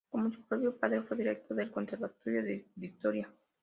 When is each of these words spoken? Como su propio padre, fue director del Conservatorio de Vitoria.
Como 0.09 0.31
su 0.31 0.41
propio 0.41 0.75
padre, 0.75 1.03
fue 1.03 1.15
director 1.15 1.55
del 1.55 1.69
Conservatorio 1.69 2.41
de 2.41 2.65
Vitoria. 2.73 3.29